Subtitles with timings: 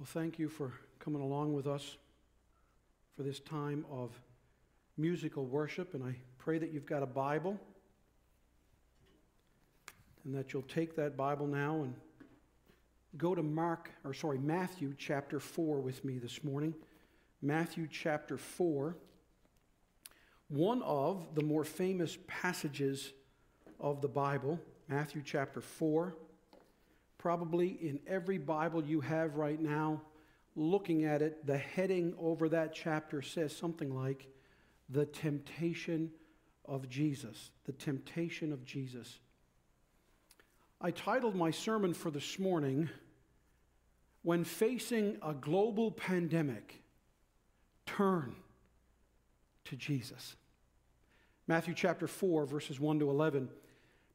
[0.00, 1.98] Well, thank you for coming along with us
[3.14, 4.18] for this time of
[4.96, 7.60] musical worship, and I pray that you've got a Bible
[10.24, 11.92] and that you'll take that Bible now and
[13.18, 16.74] go to Mark, or sorry, Matthew chapter 4 with me this morning.
[17.42, 18.96] Matthew chapter 4,
[20.48, 23.12] one of the more famous passages
[23.78, 24.58] of the Bible,
[24.88, 26.16] Matthew chapter 4.
[27.20, 30.00] Probably in every Bible you have right now,
[30.56, 34.26] looking at it, the heading over that chapter says something like,
[34.88, 36.12] The Temptation
[36.64, 37.50] of Jesus.
[37.66, 39.18] The Temptation of Jesus.
[40.80, 42.88] I titled my sermon for this morning,
[44.22, 46.82] When Facing a Global Pandemic,
[47.84, 48.34] Turn
[49.66, 50.36] to Jesus.
[51.46, 53.50] Matthew chapter 4, verses 1 to 11.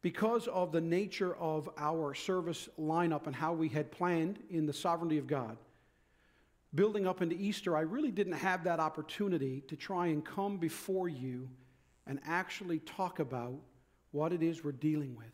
[0.06, 4.72] Because of the nature of our service lineup and how we had planned in the
[4.72, 5.58] sovereignty of God,
[6.76, 11.10] building up into Easter, I really didn't have that opportunity to try and come before
[11.10, 11.50] you
[12.06, 13.56] and actually talk about
[14.12, 15.26] what it is we're dealing with.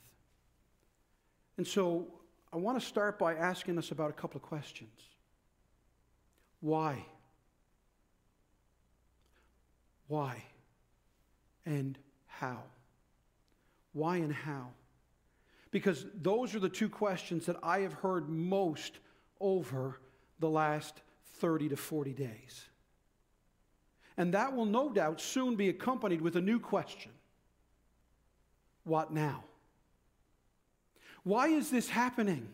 [1.58, 2.08] And so
[2.54, 5.02] I want to start by asking us about a couple of questions.
[6.62, 7.04] Why?
[10.08, 10.42] Why?
[11.66, 12.64] And how?
[13.94, 14.70] Why and how?
[15.72, 19.00] Because those are the two questions that I have heard most
[19.40, 20.00] over
[20.40, 21.02] the last
[21.40, 22.70] 30 to 40 days.
[24.18, 27.12] And that will no doubt soon be accompanied with a new question
[28.84, 29.44] What now?
[31.24, 32.50] Why is this happening?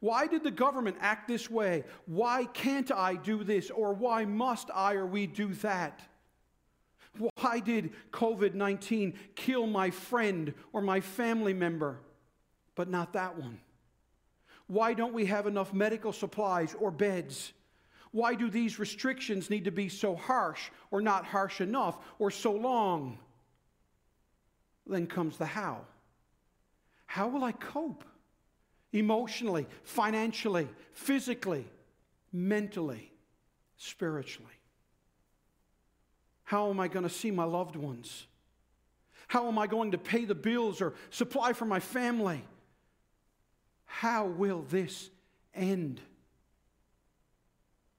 [0.00, 1.84] Why did the government act this way?
[2.06, 3.70] Why can't I do this?
[3.70, 6.02] Or why must I or we do that?
[7.18, 11.98] Why did COVID 19 kill my friend or my family member,
[12.74, 13.60] but not that one?
[14.66, 17.52] Why don't we have enough medical supplies or beds?
[18.12, 22.52] Why do these restrictions need to be so harsh or not harsh enough or so
[22.52, 23.18] long?
[24.86, 25.82] Then comes the how.
[27.06, 28.04] How will I cope?
[28.92, 31.66] Emotionally, financially, physically,
[32.32, 33.10] mentally,
[33.76, 34.52] spiritually.
[36.52, 38.26] How am I going to see my loved ones?
[39.26, 42.44] How am I going to pay the bills or supply for my family?
[43.86, 45.08] How will this
[45.54, 45.98] end?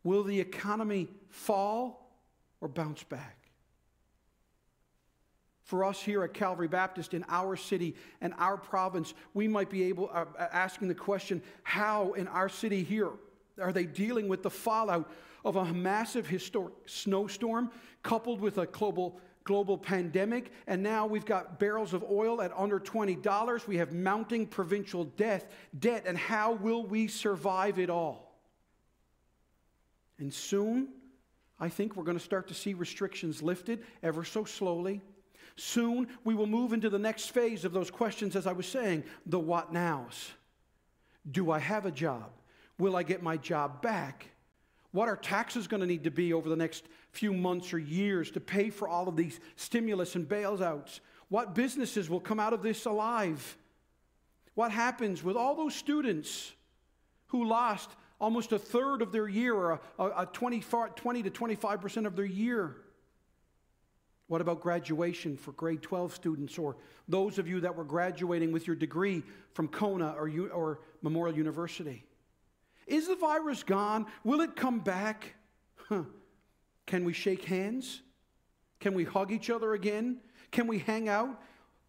[0.03, 2.15] Will the economy fall
[2.61, 3.37] or bounce back?
[5.63, 9.83] for us here at Calvary Baptist in our city and our province, we might be
[9.85, 13.09] able uh, uh, asking the question, how in our city here
[13.59, 15.09] are they dealing with the fallout
[15.43, 17.71] of a massive historic snowstorm
[18.01, 22.79] coupled with a global global pandemic and now we've got barrels of oil at under
[22.79, 28.39] $20 we have mounting provincial debt debt and how will we survive it all
[30.17, 30.87] and soon
[31.59, 35.01] i think we're going to start to see restrictions lifted ever so slowly
[35.55, 39.03] Soon we will move into the next phase of those questions, as I was saying
[39.25, 40.31] the what nows.
[41.29, 42.31] Do I have a job?
[42.79, 44.29] Will I get my job back?
[44.93, 48.29] What are taxes going to need to be over the next few months or years
[48.31, 50.99] to pay for all of these stimulus and bailouts?
[51.29, 53.57] What businesses will come out of this alive?
[54.53, 56.51] What happens with all those students
[57.27, 57.89] who lost
[58.21, 62.23] almost a third of their year or a, a 20, 20 to 25% of their
[62.23, 62.75] year?
[64.27, 66.77] What about graduation for grade 12 students or
[67.07, 69.23] those of you that were graduating with your degree
[69.53, 72.05] from Kona or, or Memorial University?
[72.87, 74.05] Is the virus gone?
[74.23, 75.35] Will it come back?
[75.89, 76.03] Huh.
[76.85, 78.01] Can we shake hands?
[78.79, 80.17] Can we hug each other again?
[80.51, 81.41] Can we hang out?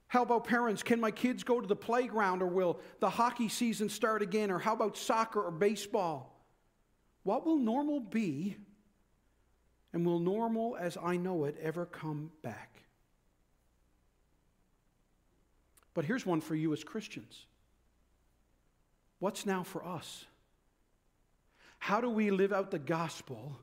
[0.06, 0.83] How about parents?
[0.83, 4.50] Can my kids go to the playground or will the hockey season start again?
[4.50, 6.47] Or how about soccer or baseball?
[7.25, 8.56] What will normal be
[9.93, 12.83] and will normal as I know it ever come back?
[15.94, 17.47] But here's one for you as Christians.
[19.21, 20.27] What's now for us?
[21.84, 23.59] How do we live out the gospel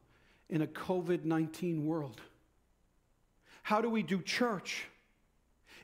[0.48, 2.22] in a COVID 19 world?
[3.64, 4.86] How do we do church?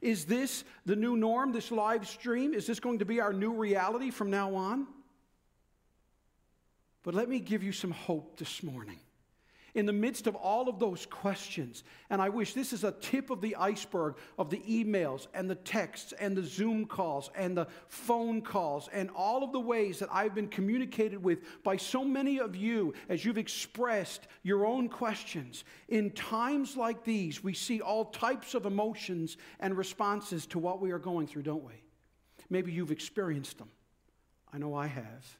[0.01, 2.53] Is this the new norm, this live stream?
[2.53, 4.85] Is this going to be our new reality from now on?
[7.01, 8.99] But let me give you some hope this morning
[9.77, 11.83] in the midst of all of those questions.
[12.09, 15.53] And I wish this is a tip of the iceberg of the emails and the
[15.53, 20.09] texts and the Zoom calls and the phone calls and all of the ways that
[20.11, 25.63] I've been communicated with by so many of you as you've expressed your own questions.
[25.89, 30.89] In times like these, we see all types of emotions and responses to what we
[30.89, 31.83] are going through, don't we?
[32.49, 33.69] Maybe you've experienced them.
[34.51, 35.37] I know I have.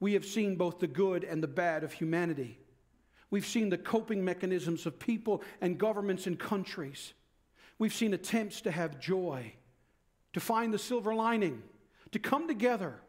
[0.00, 2.58] We have seen both the good and the bad of humanity.
[3.32, 7.14] We've seen the coping mechanisms of people and governments and countries.
[7.78, 9.54] We've seen attempts to have joy,
[10.34, 11.62] to find the silver lining,
[12.10, 13.00] to come together,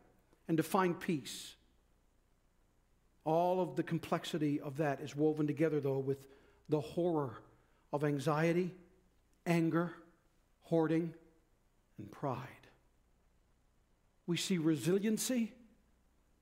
[0.48, 1.56] and to find peace.
[3.26, 6.26] All of the complexity of that is woven together, though, with
[6.70, 7.42] the horror
[7.92, 8.74] of anxiety,
[9.46, 9.92] anger,
[10.62, 11.14] hoarding,
[11.98, 12.48] and pride.
[14.26, 15.52] We see resiliency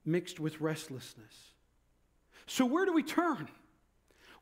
[0.05, 1.33] mixed with restlessness.
[2.45, 3.49] So, where do we turn?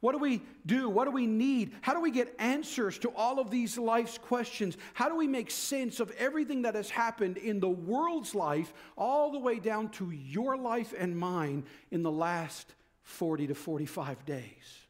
[0.02, 0.90] What do we do?
[0.90, 1.74] What do we need?
[1.82, 4.78] How do we get answers to all of these life's questions?
[4.94, 9.32] How do we make sense of everything that has happened in the world's life, all
[9.32, 12.74] the way down to your life and mine in the last
[13.04, 14.88] 40 to 45 days?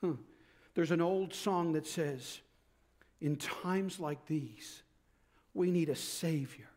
[0.00, 0.14] Huh.
[0.74, 2.40] There's an old song that says,
[3.20, 4.82] In times like these,
[5.52, 6.68] we need a Savior.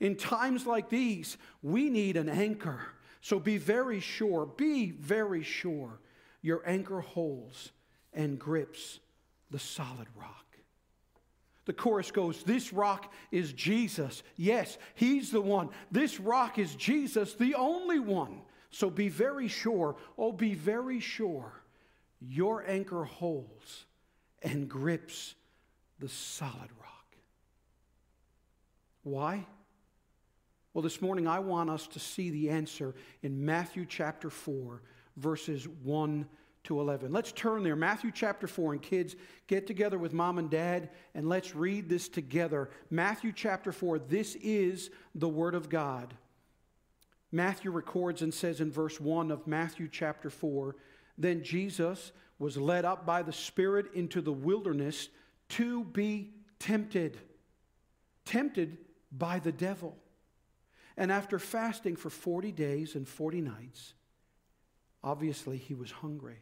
[0.00, 2.80] In times like these, we need an anchor.
[3.20, 6.00] So be very sure, be very sure
[6.42, 7.72] your anchor holds
[8.12, 9.00] and grips
[9.50, 10.42] the solid rock.
[11.64, 14.22] The chorus goes, This rock is Jesus.
[14.36, 15.70] Yes, He's the one.
[15.90, 18.42] This rock is Jesus, the only one.
[18.70, 21.52] So be very sure, oh, be very sure,
[22.20, 23.84] your anchor holds
[24.42, 25.34] and grips
[25.98, 27.16] the solid rock.
[29.02, 29.46] Why?
[30.72, 34.80] Well, this morning I want us to see the answer in Matthew chapter 4,
[35.16, 36.26] verses 1
[36.64, 37.12] to 11.
[37.12, 37.76] Let's turn there.
[37.76, 38.74] Matthew chapter 4.
[38.74, 39.16] And kids,
[39.46, 42.70] get together with mom and dad and let's read this together.
[42.90, 43.98] Matthew chapter 4.
[43.98, 46.14] This is the Word of God.
[47.32, 50.76] Matthew records and says in verse 1 of Matthew chapter 4
[51.18, 55.08] Then Jesus was led up by the Spirit into the wilderness
[55.50, 57.18] to be tempted.
[58.24, 58.78] Tempted
[59.10, 59.96] by the devil.
[60.96, 63.94] And after fasting for 40 days and 40 nights,
[65.04, 66.38] Obviously, he was hungry.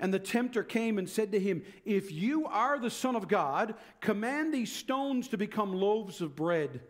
[0.00, 3.74] And the tempter came and said to him, If you are the Son of God,
[4.00, 6.80] command these stones to become loaves of bread.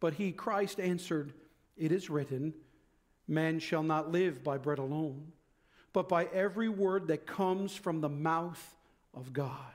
[0.00, 1.32] But he, Christ, answered,
[1.76, 2.54] It is written,
[3.26, 5.32] Man shall not live by bread alone,
[5.92, 8.76] but by every word that comes from the mouth
[9.14, 9.72] of God.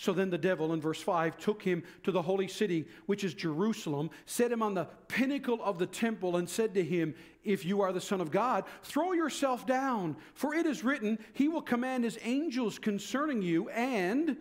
[0.00, 3.34] So then the devil, in verse 5, took him to the holy city, which is
[3.34, 7.80] Jerusalem, set him on the pinnacle of the temple, and said to him, If you
[7.80, 12.04] are the Son of God, throw yourself down, for it is written, He will command
[12.04, 14.36] His angels concerning you, and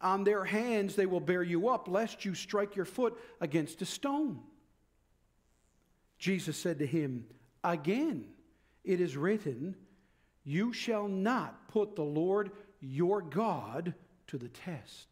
[0.00, 3.86] on their hands they will bear you up, lest you strike your foot against a
[3.86, 4.38] stone.
[6.20, 7.24] Jesus said to him,
[7.64, 8.26] Again,
[8.84, 9.74] it is written,
[10.44, 13.92] You shall not put the Lord your God
[14.30, 15.08] to the test.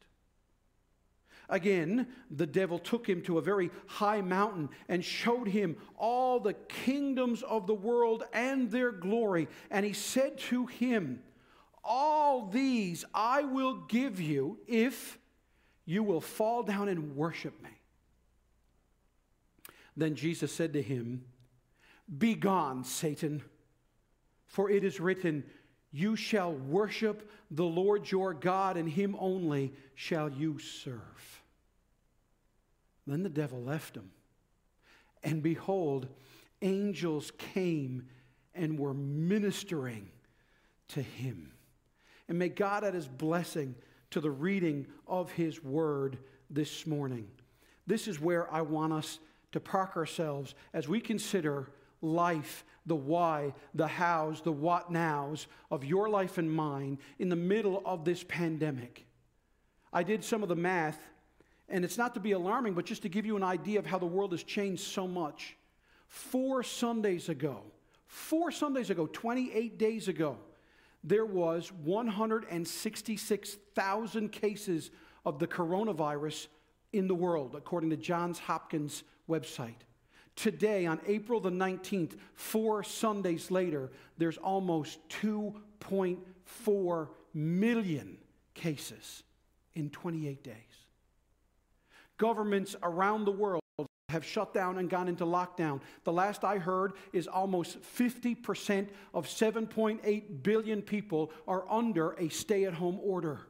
[1.48, 6.52] Again, the devil took him to a very high mountain and showed him all the
[6.52, 9.48] kingdoms of the world and their glory.
[9.70, 11.22] And he said to him,
[11.82, 15.18] All these I will give you if
[15.86, 17.70] you will fall down and worship me.
[19.96, 21.24] Then Jesus said to him,
[22.18, 23.42] Begone, Satan,
[24.46, 25.44] for it is written,
[25.90, 31.42] you shall worship the Lord your God, and him only shall you serve.
[33.06, 34.10] Then the devil left him.
[35.24, 36.08] And behold,
[36.60, 38.06] angels came
[38.54, 40.10] and were ministering
[40.88, 41.52] to him.
[42.28, 43.74] And may God add his blessing
[44.10, 46.18] to the reading of his word
[46.50, 47.28] this morning.
[47.86, 49.18] This is where I want us
[49.52, 55.84] to park ourselves as we consider life the why, the hows, the what nows of
[55.84, 59.04] your life and mine in the middle of this pandemic.
[59.92, 60.98] I did some of the math,
[61.68, 63.98] and it's not to be alarming, but just to give you an idea of how
[63.98, 65.56] the world has changed so much.
[66.08, 67.60] Four Sundays ago,
[68.06, 70.38] four Sundays ago, 28 days ago,
[71.04, 74.90] there was 166,000 cases
[75.24, 76.48] of the coronavirus
[76.92, 79.84] in the world, according to Johns Hopkins website.
[80.38, 88.18] Today, on April the 19th, four Sundays later, there's almost 2.4 million
[88.54, 89.24] cases
[89.74, 90.54] in 28 days.
[92.18, 93.62] Governments around the world
[94.10, 95.80] have shut down and gone into lockdown.
[96.04, 102.64] The last I heard is almost 50% of 7.8 billion people are under a stay
[102.64, 103.40] at home order.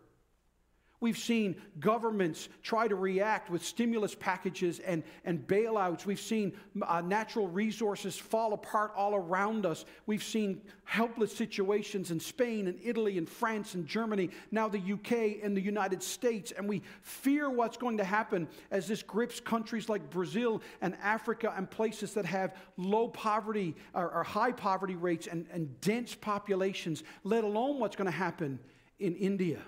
[1.01, 6.07] We've seen governments try to react with stimulus packages and, and bailouts.
[6.07, 9.85] We've seen uh, natural resources fall apart all around us.
[10.07, 15.45] We've seen helpless situations in Spain and Italy and France and Germany, now the UK
[15.45, 16.51] and the United States.
[16.51, 21.55] And we fear what's going to happen as this grips countries like Brazil and Africa
[21.57, 27.05] and places that have low poverty or, or high poverty rates and, and dense populations,
[27.23, 28.59] let alone what's going to happen
[28.99, 29.61] in India.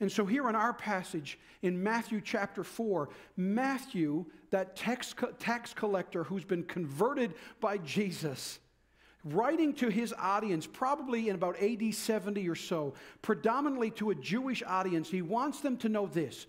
[0.00, 6.24] And so, here in our passage in Matthew chapter 4, Matthew, that tax, tax collector
[6.24, 8.58] who's been converted by Jesus,
[9.24, 14.62] writing to his audience, probably in about AD 70 or so, predominantly to a Jewish
[14.66, 16.46] audience, he wants them to know this.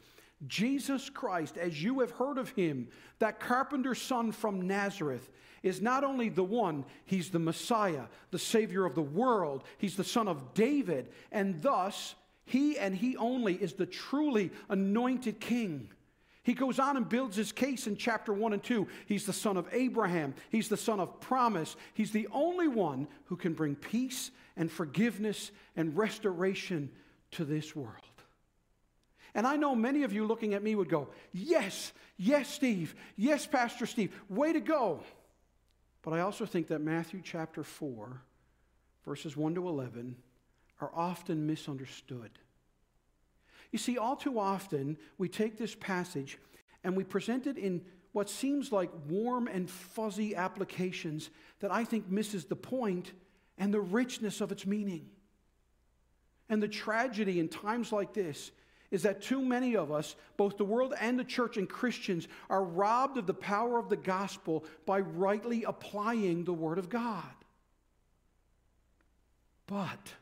[0.47, 5.29] Jesus Christ, as you have heard of him, that carpenter's son from Nazareth,
[5.63, 10.03] is not only the one, he's the Messiah, the Savior of the world, he's the
[10.03, 15.89] son of David, and thus, he and he only is the truly anointed king.
[16.43, 18.87] He goes on and builds his case in chapter 1 and 2.
[19.07, 20.35] He's the son of Abraham.
[20.51, 21.75] He's the son of promise.
[21.95, 26.91] He's the only one who can bring peace and forgiveness and restoration
[27.31, 27.95] to this world.
[29.33, 32.93] And I know many of you looking at me would go, Yes, yes, Steve.
[33.15, 34.15] Yes, Pastor Steve.
[34.29, 35.01] Way to go.
[36.03, 38.21] But I also think that Matthew chapter 4,
[39.03, 40.15] verses 1 to 11,
[40.81, 42.31] are often misunderstood.
[43.71, 46.37] You see, all too often, we take this passage
[46.83, 51.29] and we present it in what seems like warm and fuzzy applications
[51.59, 53.11] that I think misses the point
[53.57, 55.09] and the richness of its meaning.
[56.47, 58.51] And the tragedy in times like this
[58.91, 62.63] is that too many of us, both the world and the church and Christians, are
[62.63, 67.23] robbed of the power of the gospel by rightly applying the Word of God.
[69.67, 70.13] But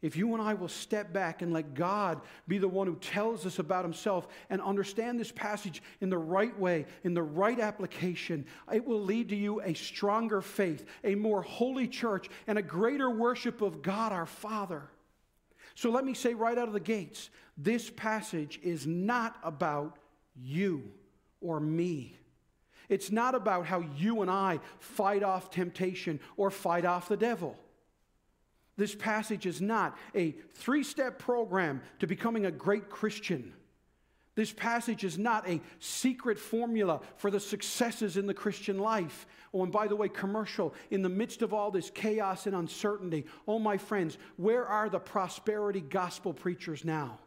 [0.00, 3.44] if you and I will step back and let God be the one who tells
[3.44, 8.46] us about himself and understand this passage in the right way, in the right application,
[8.72, 13.10] it will lead to you a stronger faith, a more holy church, and a greater
[13.10, 14.82] worship of God our Father.
[15.74, 19.98] So let me say right out of the gates this passage is not about
[20.36, 20.84] you
[21.40, 22.16] or me.
[22.88, 27.56] It's not about how you and I fight off temptation or fight off the devil.
[28.78, 33.52] This passage is not a three step program to becoming a great Christian.
[34.36, 39.26] This passage is not a secret formula for the successes in the Christian life.
[39.52, 43.26] Oh, and by the way, commercial, in the midst of all this chaos and uncertainty,
[43.48, 47.18] oh, my friends, where are the prosperity gospel preachers now?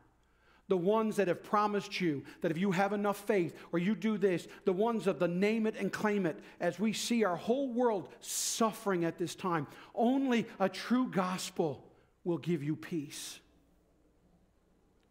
[0.71, 4.17] The ones that have promised you that if you have enough faith or you do
[4.17, 7.73] this, the ones of the name it and claim it, as we see our whole
[7.73, 9.67] world suffering at this time.
[9.93, 11.83] Only a true gospel
[12.23, 13.41] will give you peace.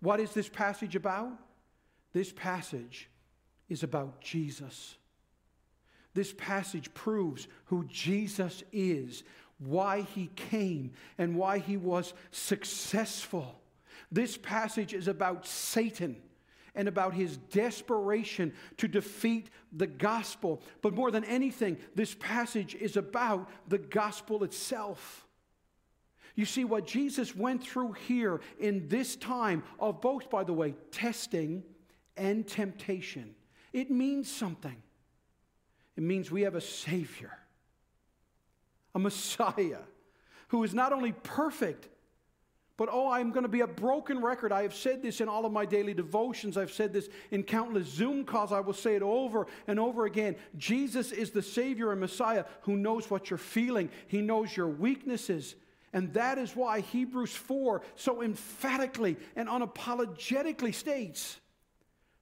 [0.00, 1.30] What is this passage about?
[2.14, 3.10] This passage
[3.68, 4.96] is about Jesus.
[6.14, 9.24] This passage proves who Jesus is,
[9.58, 13.60] why he came, and why he was successful.
[14.12, 16.16] This passage is about Satan
[16.74, 20.62] and about his desperation to defeat the gospel.
[20.82, 25.26] But more than anything, this passage is about the gospel itself.
[26.34, 30.74] You see, what Jesus went through here in this time of both, by the way,
[30.90, 31.64] testing
[32.16, 33.34] and temptation,
[33.72, 34.76] it means something.
[35.96, 37.36] It means we have a Savior,
[38.94, 39.82] a Messiah,
[40.48, 41.88] who is not only perfect,
[42.80, 44.52] but oh, I'm going to be a broken record.
[44.52, 46.56] I have said this in all of my daily devotions.
[46.56, 48.52] I've said this in countless Zoom calls.
[48.52, 50.34] I will say it over and over again.
[50.56, 55.56] Jesus is the Savior and Messiah who knows what you're feeling, He knows your weaknesses.
[55.92, 61.38] And that is why Hebrews 4 so emphatically and unapologetically states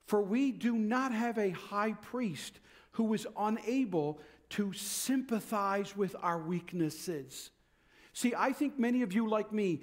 [0.07, 2.59] For we do not have a high priest
[2.93, 4.19] who is unable
[4.51, 7.53] to sympathize with our weaknesses.
[8.13, 9.83] See, I think many of you, like me,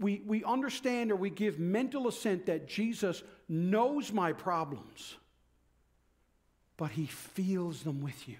[0.00, 5.16] we, we understand or we give mental assent that Jesus knows my problems,
[6.76, 8.36] but he feels them with you.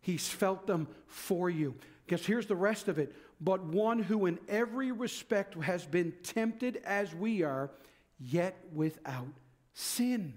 [0.00, 1.74] He's felt them for you.
[2.06, 3.14] Because here's the rest of it.
[3.40, 7.70] But one who in every respect has been tempted as we are,
[8.18, 9.28] yet without
[9.74, 10.34] sin.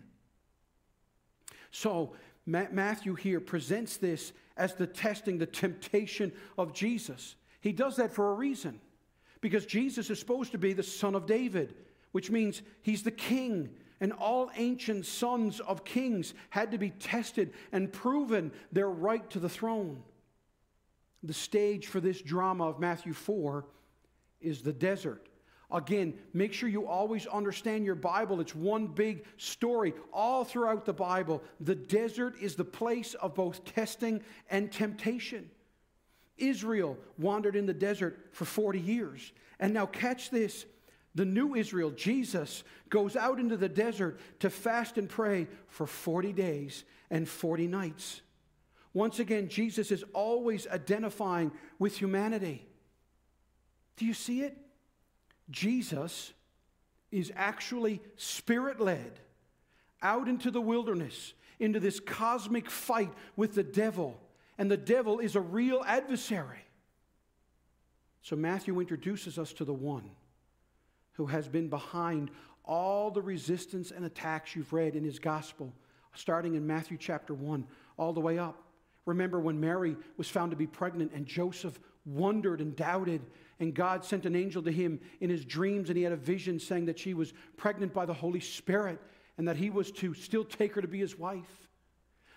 [1.72, 2.14] So,
[2.46, 7.36] Matthew here presents this as the testing, the temptation of Jesus.
[7.62, 8.80] He does that for a reason
[9.42, 11.76] because Jesus is supposed to be the son of David,
[12.12, 13.70] which means he's the king.
[14.00, 19.40] And all ancient sons of kings had to be tested and proven their right to
[19.40, 20.02] the throne.
[21.22, 23.66] The stage for this drama of Matthew 4
[24.40, 25.28] is the desert,
[25.72, 28.42] Again, make sure you always understand your Bible.
[28.42, 31.42] It's one big story all throughout the Bible.
[31.62, 35.50] The desert is the place of both testing and temptation.
[36.42, 39.32] Israel wandered in the desert for 40 years.
[39.60, 40.66] And now, catch this
[41.14, 46.32] the new Israel, Jesus, goes out into the desert to fast and pray for 40
[46.32, 48.22] days and 40 nights.
[48.94, 52.66] Once again, Jesus is always identifying with humanity.
[53.98, 54.58] Do you see it?
[55.50, 56.34] Jesus
[57.12, 59.20] is actually spirit led
[60.02, 64.20] out into the wilderness, into this cosmic fight with the devil.
[64.62, 66.64] And the devil is a real adversary.
[68.22, 70.12] So Matthew introduces us to the one
[71.14, 72.30] who has been behind
[72.64, 75.74] all the resistance and attacks you've read in his gospel,
[76.14, 77.66] starting in Matthew chapter 1,
[77.98, 78.62] all the way up.
[79.08, 83.22] Remember when Mary was found to be pregnant and Joseph wondered and doubted,
[83.60, 86.60] and God sent an angel to him in his dreams, and he had a vision
[86.60, 89.02] saying that she was pregnant by the Holy Spirit
[89.40, 91.71] and that he was to still take her to be his wife.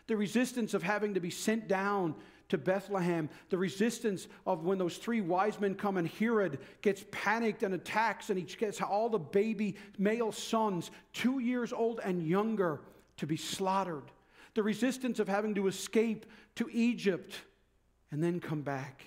[0.06, 2.14] The resistance of having to be sent down
[2.50, 7.62] to Bethlehem, the resistance of when those three wise men come and Herod gets panicked
[7.62, 12.80] and attacks, and he gets all the baby male sons, two years old and younger,
[13.16, 14.04] to be slaughtered.
[14.54, 17.34] The resistance of having to escape to Egypt
[18.10, 19.04] and then come back.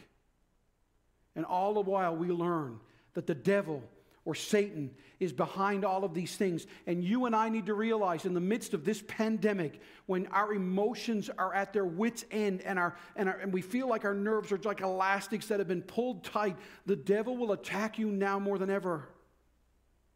[1.36, 2.80] And all the while, we learn
[3.14, 3.84] that the devil
[4.28, 4.92] or Satan
[5.22, 6.68] is behind all of these things.
[6.86, 10.54] And you and I need to realize in the midst of this pandemic, when our
[10.54, 14.14] emotions are at their wits' end and, our, and, our, and we feel like our
[14.14, 18.38] nerves are like elastics that have been pulled tight, the devil will attack you now
[18.38, 19.08] more than ever.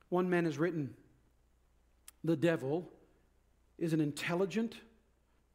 [0.10, 0.94] One man has written
[2.26, 2.92] The devil
[3.80, 4.76] is an intelligent,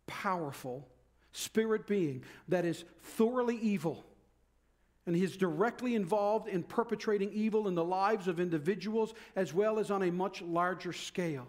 [0.06, 0.88] powerful
[1.32, 4.02] spirit being that is thoroughly evil
[5.06, 9.78] and he is directly involved in perpetrating evil in the lives of individuals as well
[9.78, 11.46] as on a much larger scale.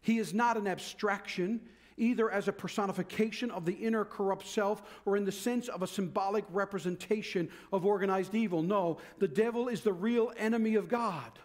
[0.00, 1.60] He is not an abstraction,
[1.96, 5.86] either as a personification of the inner corrupt self or in the sense of a
[5.86, 8.62] symbolic representation of organized evil.
[8.62, 11.38] No, the devil is the real enemy of God.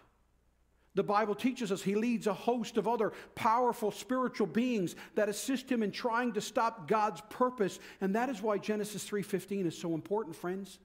[0.96, 5.70] The Bible teaches us he leads a host of other powerful spiritual beings that assist
[5.70, 9.94] him in trying to stop God's purpose, and that is why Genesis 3:15 is so
[9.94, 10.80] important, friends.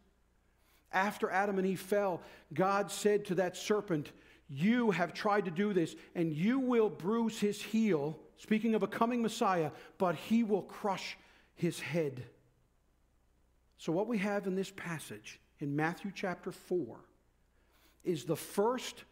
[0.94, 2.22] After Adam and Eve fell,
[2.54, 4.12] God said to that serpent,
[4.48, 8.88] You have tried to do this, and you will bruise his heel, speaking of a
[8.88, 11.18] coming Messiah, but he will crush
[11.56, 12.24] his head.
[13.78, 17.00] So, what we have in this passage in Matthew chapter 4
[18.04, 19.04] is the first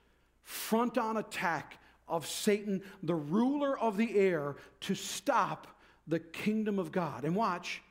[0.44, 5.68] front on attack of Satan, the ruler of the air, to stop
[6.08, 7.24] the kingdom of God.
[7.24, 7.82] And watch,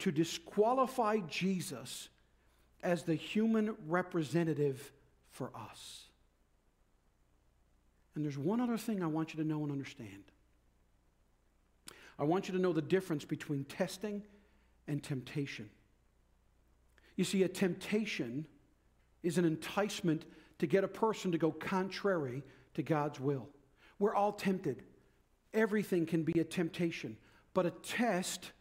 [0.00, 2.08] to disqualify Jesus
[2.82, 4.92] as the human representative
[5.30, 6.04] for us.
[8.14, 10.24] And there's one other thing I want you to know and understand.
[12.18, 14.22] I want you to know the difference between testing
[14.86, 15.70] and temptation.
[17.16, 18.46] You see, a temptation
[19.22, 20.24] is an enticement
[20.58, 22.42] to get a person to go contrary
[22.74, 23.48] to God's will.
[23.98, 24.82] We're all tempted.
[25.54, 27.16] Everything can be a temptation.
[27.54, 28.52] But a test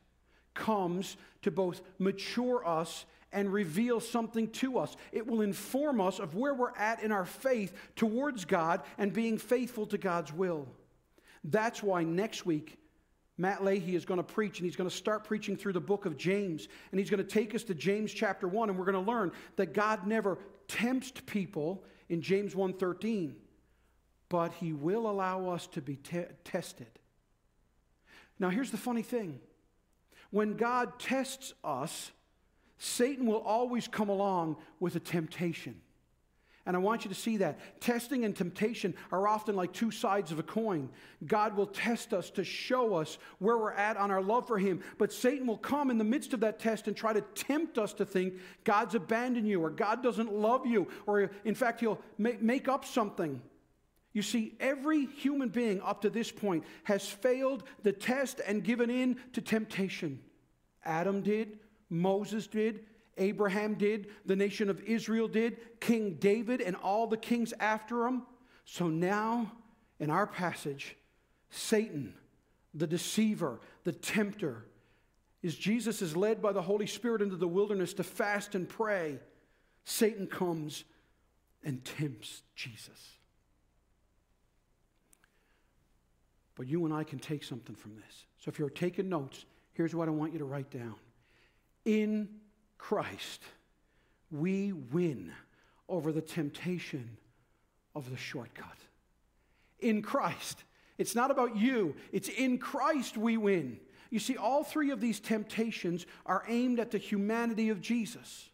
[0.53, 4.95] comes to both mature us and reveal something to us.
[5.11, 9.37] It will inform us of where we're at in our faith towards God and being
[9.37, 10.67] faithful to God's will.
[11.43, 12.77] That's why next week,
[13.37, 16.05] Matt Leahy is going to preach, and he's going to start preaching through the book
[16.05, 16.67] of James.
[16.91, 19.31] And he's going to take us to James chapter 1, and we're going to learn
[19.55, 23.33] that God never tempts people in James 1.13,
[24.29, 26.87] but he will allow us to be te- tested.
[28.37, 29.39] Now, here's the funny thing.
[30.29, 32.11] When God tests us,
[32.83, 35.79] Satan will always come along with a temptation.
[36.65, 37.59] And I want you to see that.
[37.79, 40.89] Testing and temptation are often like two sides of a coin.
[41.27, 44.81] God will test us to show us where we're at on our love for Him.
[44.97, 47.93] But Satan will come in the midst of that test and try to tempt us
[47.93, 52.67] to think God's abandoned you or God doesn't love you, or in fact, He'll make
[52.67, 53.43] up something.
[54.11, 58.89] You see, every human being up to this point has failed the test and given
[58.89, 60.19] in to temptation.
[60.83, 61.59] Adam did,
[61.91, 62.85] Moses did,
[63.17, 68.23] Abraham did, the nation of Israel did, King David and all the kings after him.
[68.65, 69.51] So now,
[69.99, 70.95] in our passage,
[71.49, 72.15] Satan,
[72.73, 74.65] the deceiver, the tempter,
[75.43, 79.19] is Jesus is led by the Holy Spirit into the wilderness to fast and pray.
[79.83, 80.85] Satan comes
[81.63, 83.17] and tempts Jesus.
[86.55, 88.25] But you and I can take something from this.
[88.37, 90.95] So if you're taking notes, here's what I want you to write down.
[91.85, 92.29] In
[92.77, 93.43] Christ,
[94.29, 95.31] we win
[95.89, 97.17] over the temptation
[97.95, 98.77] of the shortcut.
[99.79, 100.63] In Christ.
[100.97, 103.79] It's not about you, it's in Christ we win.
[104.11, 108.49] You see, all three of these temptations are aimed at the humanity of Jesus.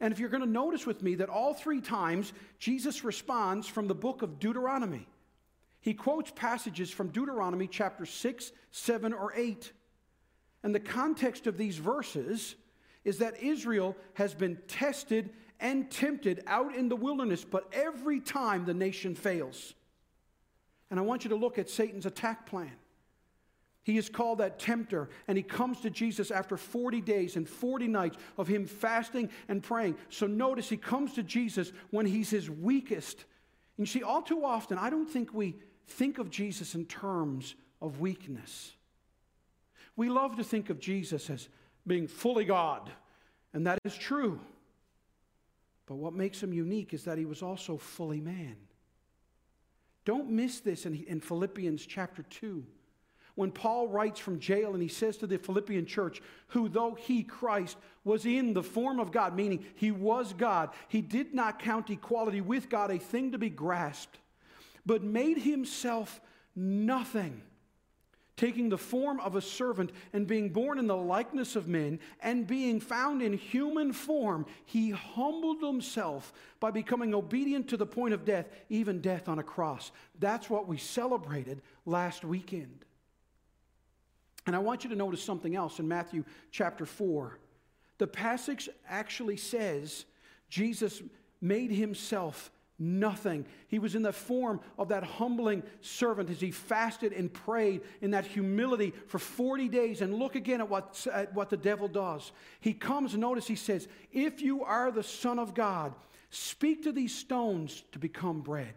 [0.00, 3.88] And if you're going to notice with me that all three times Jesus responds from
[3.88, 5.08] the book of Deuteronomy,
[5.80, 9.72] he quotes passages from Deuteronomy chapter 6, 7, or 8.
[10.66, 12.56] And the context of these verses
[13.04, 18.64] is that Israel has been tested and tempted out in the wilderness, but every time
[18.64, 19.74] the nation fails.
[20.90, 22.72] And I want you to look at Satan's attack plan.
[23.84, 27.86] He is called that tempter, and he comes to Jesus after 40 days and 40
[27.86, 29.94] nights of him fasting and praying.
[30.08, 33.24] So notice he comes to Jesus when he's his weakest.
[33.78, 35.54] And you see, all too often, I don't think we
[35.86, 38.75] think of Jesus in terms of weakness.
[39.96, 41.48] We love to think of Jesus as
[41.86, 42.90] being fully God,
[43.52, 44.40] and that is true.
[45.86, 48.56] But what makes him unique is that he was also fully man.
[50.04, 52.64] Don't miss this in, in Philippians chapter 2
[53.36, 57.22] when Paul writes from jail and he says to the Philippian church, who though he,
[57.22, 61.90] Christ, was in the form of God, meaning he was God, he did not count
[61.90, 64.18] equality with God a thing to be grasped,
[64.86, 66.20] but made himself
[66.56, 67.42] nothing,
[68.36, 72.46] taking the form of a servant and being born in the likeness of men and
[72.46, 78.24] being found in human form, he humbled himself by becoming obedient to the point of
[78.24, 79.90] death, even death on a cross.
[80.18, 82.84] That's what we celebrated last weekend.
[84.46, 87.38] And I want you to notice something else in Matthew chapter 4.
[87.98, 90.04] The passage actually says
[90.48, 91.02] Jesus
[91.40, 93.46] made himself nothing.
[93.68, 98.10] He was in the form of that humbling servant as he fasted and prayed in
[98.10, 100.02] that humility for 40 days.
[100.02, 102.32] And look again at what, at what the devil does.
[102.60, 105.94] He comes, notice he says, If you are the Son of God,
[106.30, 108.74] speak to these stones to become bread.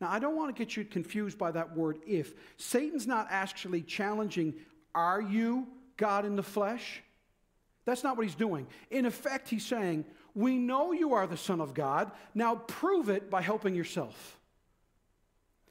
[0.00, 2.34] Now, I don't want to get you confused by that word if.
[2.56, 4.54] Satan's not actually challenging,
[4.94, 7.02] are you God in the flesh?
[7.84, 8.66] That's not what he's doing.
[8.90, 12.10] In effect, he's saying, We know you are the Son of God.
[12.34, 14.38] Now prove it by helping yourself.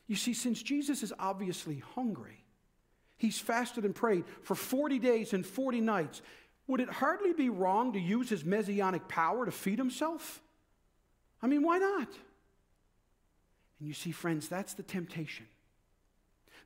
[0.08, 2.44] You see, since Jesus is obviously hungry,
[3.18, 6.22] he's fasted and prayed for 40 days and 40 nights.
[6.68, 10.42] Would it hardly be wrong to use his messianic power to feed himself?
[11.42, 12.10] I mean, why not?
[13.80, 15.46] And you see, friends, that's the temptation.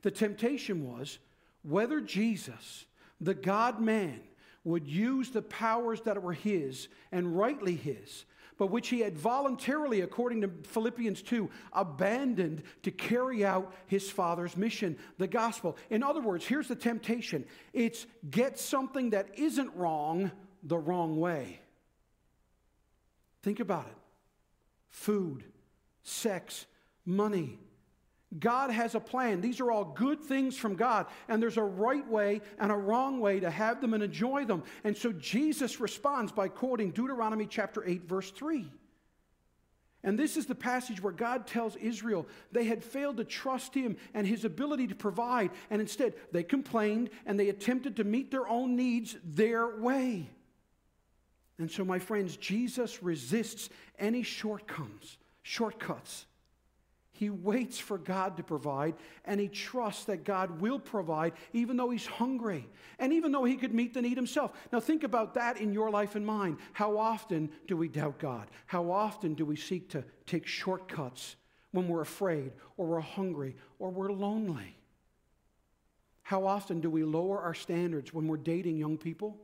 [0.02, 1.18] The temptation was
[1.62, 2.84] whether Jesus,
[3.20, 4.20] the God man,
[4.64, 8.24] would use the powers that were his and rightly his,
[8.56, 14.56] but which he had voluntarily, according to Philippians 2, abandoned to carry out his Father's
[14.56, 15.76] mission, the gospel.
[15.90, 20.30] In other words, here's the temptation it's get something that isn't wrong
[20.62, 21.60] the wrong way.
[23.42, 23.96] Think about it
[24.88, 25.44] food,
[26.02, 26.66] sex,
[27.04, 27.58] money.
[28.38, 29.40] God has a plan.
[29.40, 33.20] These are all good things from God, and there's a right way and a wrong
[33.20, 34.64] way to have them and enjoy them.
[34.82, 38.70] And so Jesus responds by quoting Deuteronomy chapter 8, verse 3.
[40.02, 43.96] And this is the passage where God tells Israel they had failed to trust him
[44.12, 48.46] and his ability to provide, and instead they complained and they attempted to meet their
[48.46, 50.28] own needs their way.
[51.58, 56.26] And so, my friends, Jesus resists any shortcomes, shortcuts.
[57.16, 61.90] He waits for God to provide and he trusts that God will provide even though
[61.90, 64.52] he's hungry and even though he could meet the need himself.
[64.72, 66.58] Now, think about that in your life and mine.
[66.72, 68.50] How often do we doubt God?
[68.66, 71.36] How often do we seek to take shortcuts
[71.70, 74.76] when we're afraid or we're hungry or we're lonely?
[76.22, 79.38] How often do we lower our standards when we're dating young people?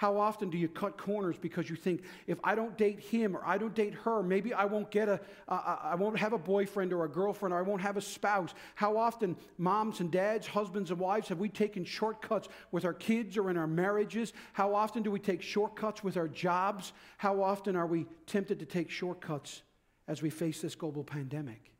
[0.00, 3.42] How often do you cut corners because you think if I don't date him or
[3.44, 6.94] I don't date her, maybe I won't get a, uh, I won't have a boyfriend
[6.94, 8.54] or a girlfriend or I won't have a spouse?
[8.76, 13.36] How often, moms and dads, husbands and wives, have we taken shortcuts with our kids
[13.36, 14.32] or in our marriages?
[14.54, 16.94] How often do we take shortcuts with our jobs?
[17.18, 19.60] How often are we tempted to take shortcuts
[20.08, 21.72] as we face this global pandemic?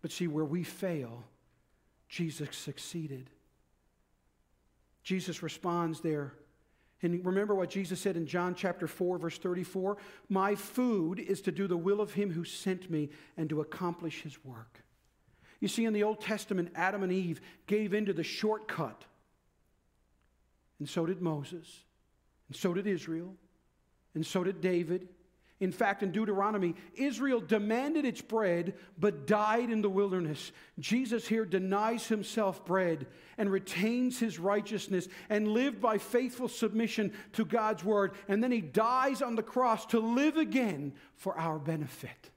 [0.00, 1.22] But see, where we fail,
[2.08, 3.28] Jesus succeeded.
[5.04, 6.32] Jesus responds there
[7.02, 9.96] and remember what Jesus said in John chapter 4, verse 34
[10.28, 14.22] My food is to do the will of him who sent me and to accomplish
[14.22, 14.82] his work.
[15.60, 19.04] You see, in the Old Testament, Adam and Eve gave into the shortcut.
[20.78, 21.66] And so did Moses.
[22.48, 23.34] And so did Israel.
[24.14, 25.08] And so did David.
[25.62, 30.50] In fact, in Deuteronomy, Israel demanded its bread but died in the wilderness.
[30.80, 33.06] Jesus here denies himself bread
[33.38, 38.10] and retains his righteousness and lived by faithful submission to God's word.
[38.26, 42.30] And then he dies on the cross to live again for our benefit.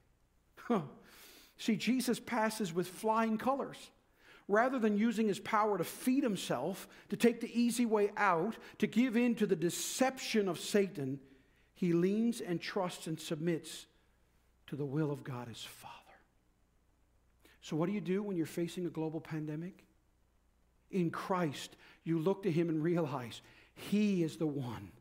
[1.57, 3.89] See, Jesus passes with flying colors.
[4.47, 8.85] Rather than using his power to feed himself, to take the easy way out, to
[8.85, 11.19] give in to the deception of Satan,
[11.75, 13.85] he leans and trusts and submits
[14.67, 15.93] to the will of God his Father.
[17.61, 19.83] So, what do you do when you're facing a global pandemic?
[20.91, 23.41] In Christ, you look to him and realize
[23.73, 24.91] he is the one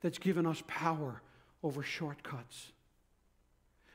[0.00, 1.22] that's given us power
[1.62, 2.72] over shortcuts.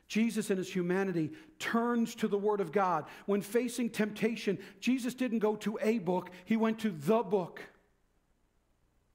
[0.08, 3.06] Jesus, in his humanity, turns to the Word of God.
[3.26, 7.62] When facing temptation, Jesus didn't go to a book, he went to the book.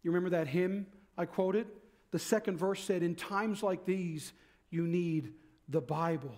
[0.03, 1.67] You remember that hymn I quoted?
[2.11, 4.33] The second verse said, In times like these,
[4.71, 5.33] you need
[5.69, 6.35] the Bible.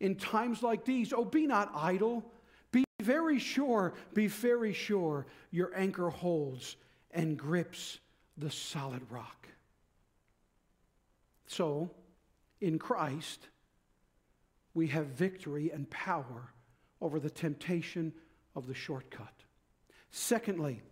[0.00, 2.24] In times like these, oh, be not idle.
[2.72, 6.76] Be very sure, be very sure your anchor holds
[7.10, 7.98] and grips
[8.36, 9.48] the solid rock.
[11.46, 11.90] So,
[12.60, 13.48] in Christ,
[14.74, 16.52] we have victory and power
[17.00, 18.12] over the temptation
[18.54, 19.44] of the shortcut.
[20.10, 20.82] Secondly,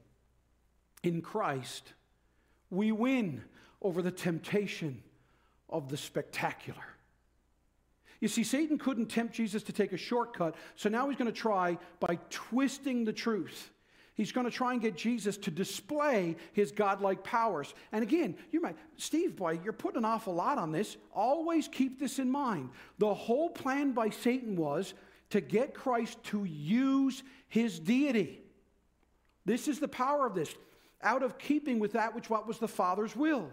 [1.02, 1.92] in Christ,
[2.70, 3.42] we win
[3.84, 5.00] over the temptation
[5.68, 6.82] of the spectacular.
[8.20, 11.38] You see, Satan couldn't tempt Jesus to take a shortcut, so now he's going to
[11.38, 13.70] try by twisting the truth.
[14.14, 17.74] He's going to try and get Jesus to display his godlike powers.
[17.92, 20.96] And again, you might, Steve, boy, you're putting an awful lot on this.
[21.12, 22.70] Always keep this in mind.
[22.98, 24.94] The whole plan by Satan was
[25.30, 28.40] to get Christ to use his deity.
[29.44, 30.54] This is the power of this,
[31.02, 33.50] out of keeping with that which what was the Father's will.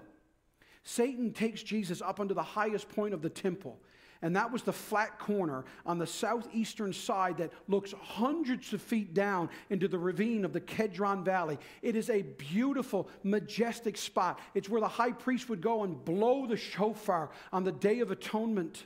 [0.83, 3.79] Satan takes Jesus up onto the highest point of the temple.
[4.23, 9.15] And that was the flat corner on the southeastern side that looks hundreds of feet
[9.15, 11.57] down into the ravine of the Kedron Valley.
[11.81, 14.39] It is a beautiful, majestic spot.
[14.53, 18.11] It's where the high priest would go and blow the shofar on the Day of
[18.11, 18.85] Atonement.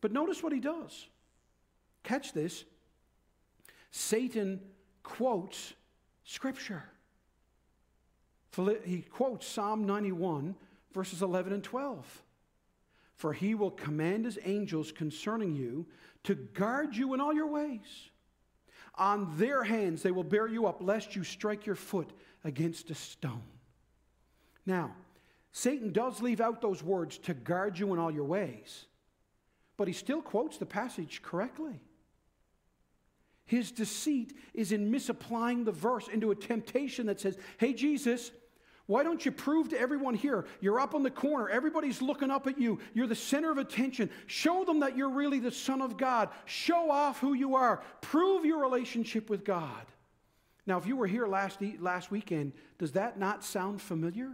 [0.00, 1.06] But notice what he does.
[2.04, 2.64] Catch this.
[3.90, 4.60] Satan
[5.02, 5.72] quotes
[6.22, 6.84] Scripture.
[8.84, 10.54] He quotes Psalm 91
[10.96, 12.22] verses 11 and 12.
[13.16, 15.86] For he will command his angels concerning you
[16.24, 18.10] to guard you in all your ways.
[18.94, 22.10] On their hands they will bear you up, lest you strike your foot
[22.44, 23.42] against a stone.
[24.64, 24.94] Now,
[25.52, 28.86] Satan does leave out those words to guard you in all your ways,
[29.76, 31.78] but he still quotes the passage correctly.
[33.44, 38.30] His deceit is in misapplying the verse into a temptation that says, Hey, Jesus,
[38.86, 40.46] why don't you prove to everyone here?
[40.60, 44.10] You're up on the corner, everybody's looking up at you, you're the center of attention.
[44.26, 46.28] Show them that you're really the Son of God.
[46.44, 49.86] Show off who you are, prove your relationship with God.
[50.66, 54.32] Now, if you were here last, last weekend, does that not sound familiar?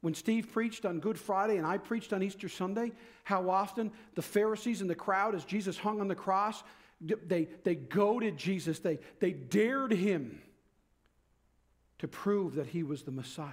[0.00, 2.92] When Steve preached on Good Friday and I preached on Easter Sunday,
[3.24, 6.62] how often the Pharisees and the crowd, as Jesus hung on the cross,
[7.00, 10.40] they, they goaded Jesus, they, they dared him
[11.98, 13.52] to prove that he was the Messiah.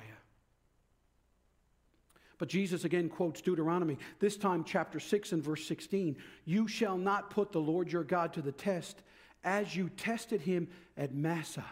[2.37, 7.29] But Jesus again quotes Deuteronomy, this time chapter 6 and verse 16 You shall not
[7.29, 9.01] put the Lord your God to the test
[9.43, 11.65] as you tested him at Massah.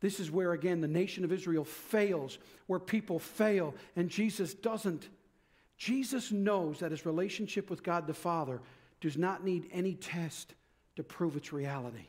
[0.00, 5.08] This is where, again, the nation of Israel fails, where people fail, and Jesus doesn't.
[5.76, 8.60] Jesus knows that his relationship with God the Father
[9.00, 10.54] does not need any test
[10.96, 12.06] to prove its reality.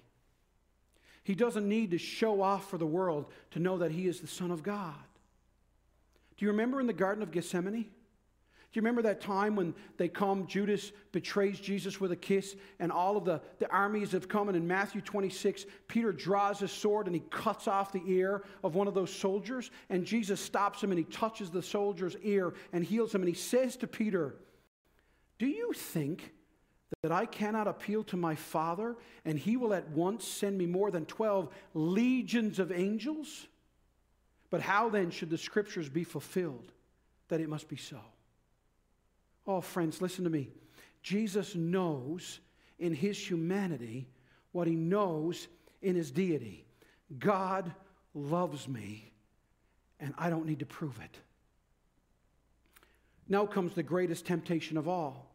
[1.30, 4.26] He doesn't need to show off for the world to know that he is the
[4.26, 4.96] Son of God.
[6.36, 7.84] Do you remember in the Garden of Gethsemane?
[7.84, 7.88] Do
[8.74, 13.16] you remember that time when they come, Judas betrays Jesus with a kiss, and all
[13.16, 14.48] of the, the armies have come?
[14.48, 18.74] And in Matthew 26, Peter draws his sword and he cuts off the ear of
[18.74, 19.70] one of those soldiers.
[19.92, 23.22] And Jesus stops him and he touches the soldier's ear and heals him.
[23.22, 24.34] And he says to Peter,
[25.38, 26.34] Do you think
[27.02, 30.92] that I cannot appeal to my Father, and he will at once send me more
[30.92, 33.48] than 12 legions of angels?
[34.50, 36.72] But how then should the scriptures be fulfilled
[37.28, 38.00] that it must be so?
[39.46, 40.50] Oh, friends, listen to me.
[41.02, 42.40] Jesus knows
[42.80, 44.08] in his humanity
[44.52, 45.48] what he knows
[45.82, 46.66] in his deity.
[47.18, 47.72] God
[48.14, 49.12] loves me,
[50.00, 51.18] and I don't need to prove it.
[53.28, 55.29] Now comes the greatest temptation of all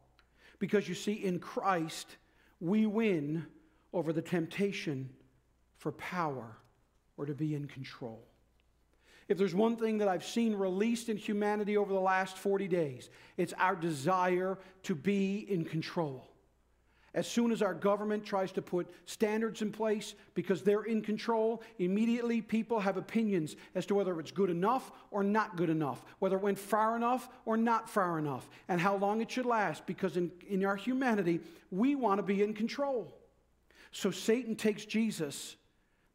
[0.59, 2.17] because you see, in Christ,
[2.61, 3.47] we win
[3.93, 5.11] over the temptation
[5.79, 6.57] for power
[7.17, 8.27] or to be in control.
[9.29, 13.09] If there's one thing that I've seen released in humanity over the last 40 days,
[13.37, 16.29] it's our desire to be in control.
[17.14, 21.62] As soon as our government tries to put standards in place because they're in control,
[21.79, 26.37] immediately people have opinions as to whether it's good enough or not good enough, whether
[26.37, 30.16] it went far enough or not far enough, and how long it should last because
[30.16, 33.16] in, in our humanity, we want to be in control.
[33.92, 35.55] So Satan takes Jesus.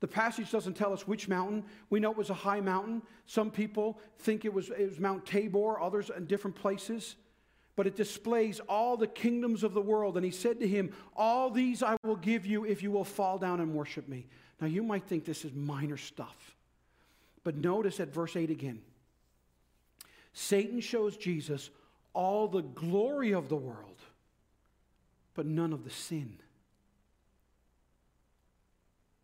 [0.01, 1.63] The passage doesn't tell us which mountain.
[1.89, 3.03] We know it was a high mountain.
[3.25, 7.15] Some people think it was, it was Mount Tabor, others in different places
[7.79, 10.17] but it displays all the kingdoms of the world.
[10.17, 13.37] And he said to him, All these I will give you if you will fall
[13.37, 14.25] down and worship me.
[14.59, 16.57] Now, you might think this is minor stuff,
[17.45, 18.81] but notice at verse 8 again
[20.33, 21.69] Satan shows Jesus
[22.11, 24.01] all the glory of the world,
[25.33, 26.33] but none of the sin.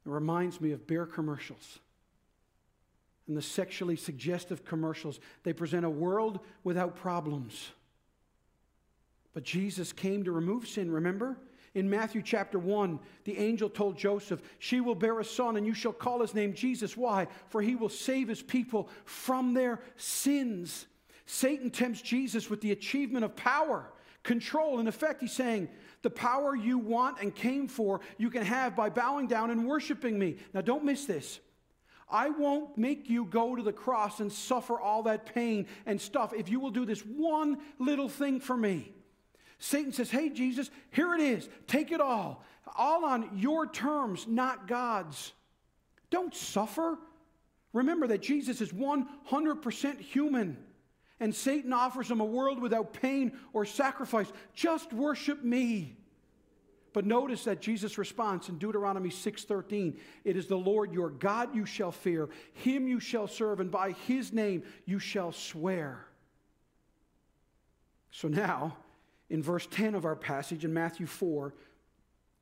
[0.05, 1.79] It reminds me of beer commercials
[3.27, 5.19] and the sexually suggestive commercials.
[5.43, 7.71] They present a world without problems
[9.35, 11.37] but Jesus came to remove sin, remember?
[11.73, 15.73] In Matthew chapter 1, the angel told Joseph, She will bear a son, and you
[15.73, 16.95] shall call his name Jesus.
[16.95, 17.27] Why?
[17.49, 20.87] For he will save his people from their sins.
[21.25, 23.91] Satan tempts Jesus with the achievement of power,
[24.23, 24.79] control.
[24.79, 25.67] In effect, he's saying,
[26.01, 30.17] The power you want and came for, you can have by bowing down and worshiping
[30.17, 30.37] me.
[30.53, 31.41] Now, don't miss this.
[32.09, 36.33] I won't make you go to the cross and suffer all that pain and stuff
[36.33, 38.94] if you will do this one little thing for me.
[39.59, 41.49] Satan says, Hey, Jesus, here it is.
[41.67, 42.43] Take it all.
[42.77, 45.33] All on your terms, not God's.
[46.09, 46.97] Don't suffer.
[47.73, 50.57] Remember that Jesus is 100% human,
[51.19, 54.31] and Satan offers him a world without pain or sacrifice.
[54.53, 55.97] Just worship me.
[56.93, 61.65] But notice that Jesus' response in Deuteronomy 6:13, it is the Lord your God you
[61.65, 66.07] shall fear, him you shall serve, and by his name you shall swear.
[68.11, 68.77] So now,
[69.29, 71.53] in verse 10 of our passage in Matthew 4,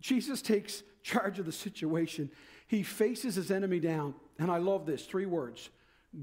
[0.01, 2.29] Jesus takes charge of the situation.
[2.67, 4.15] He faces his enemy down.
[4.39, 5.69] And I love this three words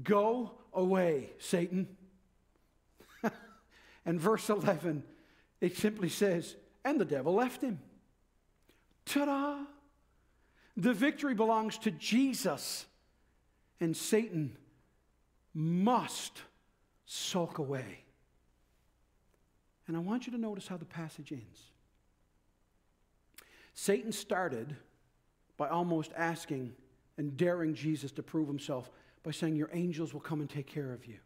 [0.03, 1.87] Go away, Satan.
[4.05, 5.03] and verse 11,
[5.59, 7.79] it simply says, And the devil left him.
[9.05, 9.57] Ta da!
[10.77, 12.85] The victory belongs to Jesus,
[13.79, 14.55] and Satan
[15.53, 16.41] must
[17.05, 18.00] sulk away.
[19.91, 21.59] And I want you to notice how the passage ends.
[23.73, 24.73] Satan started
[25.57, 26.71] by almost asking
[27.17, 28.89] and daring Jesus to prove himself
[29.21, 31.17] by saying, Your angels will come and take care of you.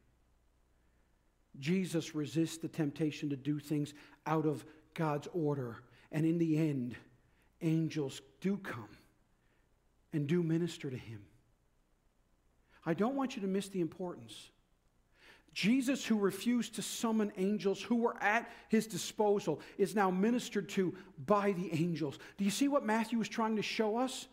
[1.60, 3.94] Jesus resists the temptation to do things
[4.26, 5.84] out of God's order.
[6.12, 6.96] And in the end,
[7.62, 8.90] angels do come
[10.12, 11.22] and do minister to him.
[12.84, 14.50] I don't want you to miss the importance
[15.56, 20.94] Jesus, who refused to summon angels who were at his disposal, is now ministered to
[21.26, 22.20] by the angels.
[22.38, 24.28] Do you see what Matthew is trying to show us?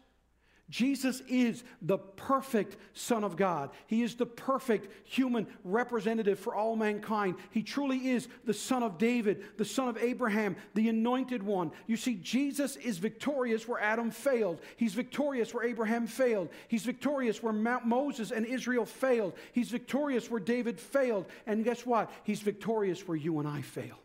[0.73, 3.69] Jesus is the perfect Son of God.
[3.89, 7.35] He is the perfect human representative for all mankind.
[7.51, 11.73] He truly is the Son of David, the Son of Abraham, the anointed one.
[11.87, 14.63] You see, Jesus is victorious where Adam failed.
[14.79, 16.49] He's victorious where Abraham failed.
[16.69, 19.35] He's victorious where Mount Moses and Israel failed.
[19.53, 21.27] He's victorious where David failed.
[21.47, 22.11] And guess what?
[22.25, 23.99] He's victorious where you and I fail.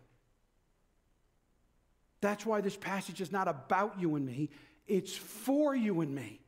[2.20, 4.50] That's why this passage is not about you and me,
[4.86, 6.42] it's for you and me.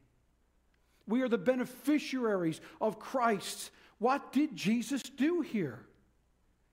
[1.10, 3.72] We are the beneficiaries of Christ.
[3.98, 5.80] What did Jesus do here?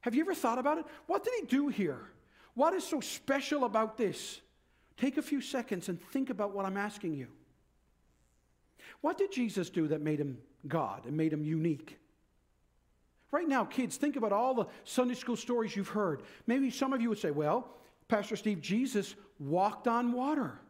[0.02, 0.84] Have you ever thought about it?
[1.06, 2.10] What did he do here?
[2.54, 4.40] What is so special about this?
[4.98, 7.28] Take a few seconds and think about what I'm asking you.
[9.00, 11.98] What did Jesus do that made him God and made him unique?
[13.30, 16.22] Right now, kids, think about all the Sunday school stories you've heard.
[16.46, 17.68] Maybe some of you would say, well,
[18.06, 20.60] Pastor Steve, Jesus walked on water.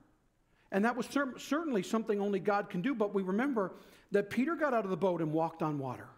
[0.72, 2.94] And that was cer- certainly something only God can do.
[2.94, 3.72] But we remember
[4.12, 6.08] that Peter got out of the boat and walked on water.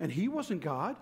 [0.00, 0.96] And he wasn't God.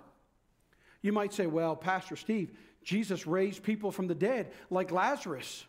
[1.03, 5.67] You might say, well, Pastor Steve, Jesus raised people from the dead like Lazarus.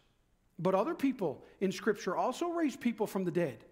[0.59, 3.63] But other people in Scripture also raised people from the dead.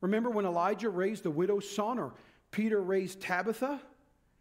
[0.00, 2.14] Remember when Elijah raised the widow's son, or
[2.50, 3.80] Peter raised Tabitha?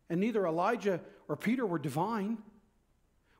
[0.09, 2.37] And neither Elijah or Peter were divine.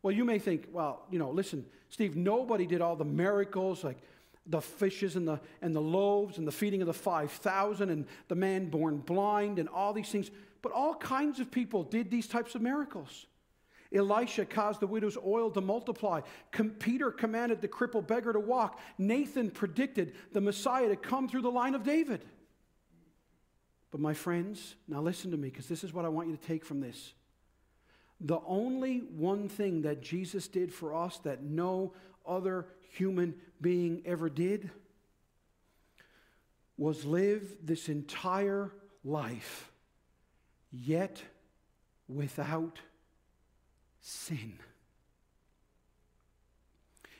[0.03, 3.97] Well, you may think, well, you know, listen, Steve, nobody did all the miracles like
[4.47, 8.35] the fishes and the, and the loaves and the feeding of the 5,000 and the
[8.35, 10.31] man born blind and all these things.
[10.61, 13.27] But all kinds of people did these types of miracles.
[13.93, 16.21] Elisha caused the widow's oil to multiply.
[16.51, 18.80] Com- Peter commanded the crippled beggar to walk.
[18.97, 22.23] Nathan predicted the Messiah to come through the line of David.
[23.91, 26.41] But my friends, now listen to me because this is what I want you to
[26.41, 27.13] take from this.
[28.24, 31.93] The only one thing that Jesus did for us that no
[32.26, 34.69] other human being ever did
[36.78, 38.72] was live this entire
[39.03, 39.72] life,
[40.72, 41.22] yet
[42.07, 42.80] without
[44.01, 44.53] sin.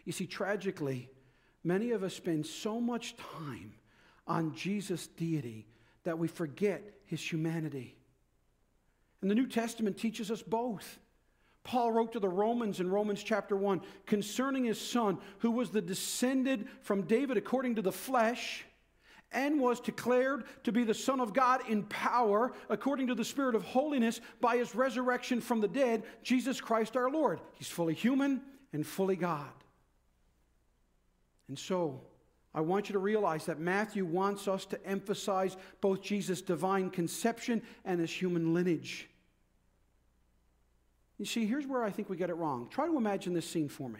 [0.06, 1.10] You see, tragically,
[1.64, 3.74] many of us spend so much time
[4.28, 5.68] on Jesus' deity
[6.04, 7.96] that we forget his humanity.
[9.22, 11.00] And the New Testament teaches us both.
[11.64, 15.82] Paul wrote to the Romans in Romans chapter 1 concerning his son, who was the
[15.82, 18.66] descended from David according to the flesh,
[19.32, 23.56] and was declared to be the Son of God in power, according to the Spirit
[23.56, 27.40] of holiness, by his resurrection from the dead, Jesus Christ our Lord.
[27.54, 28.42] He's fully human
[28.74, 29.52] and fully God.
[31.48, 32.02] And so,
[32.54, 37.62] I want you to realize that Matthew wants us to emphasize both Jesus' divine conception
[37.86, 39.08] and his human lineage.
[41.22, 42.68] You see, here's where I think we get it wrong.
[42.72, 44.00] Try to imagine this scene for me.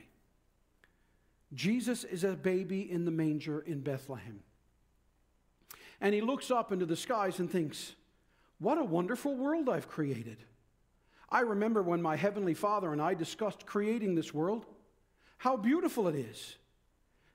[1.54, 4.40] Jesus is a baby in the manger in Bethlehem.
[6.02, 7.94] And he looks up into the skies and thinks,
[8.58, 10.38] What a wonderful world I've created.
[11.30, 14.66] I remember when my Heavenly Father and I discussed creating this world,
[15.38, 16.56] how beautiful it is.